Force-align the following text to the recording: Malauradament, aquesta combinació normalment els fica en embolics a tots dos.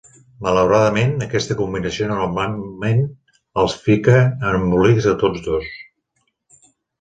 Malauradament, 0.43 1.11
aquesta 1.25 1.57
combinació 1.59 2.07
normalment 2.11 3.03
els 3.65 3.77
fica 3.85 4.17
en 4.31 4.59
embolics 4.61 5.09
a 5.13 5.15
tots 5.25 5.45
dos. 5.51 5.69